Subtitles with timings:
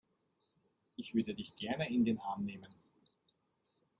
[0.95, 2.73] Ich würde dich gerne in den Arm nehmen.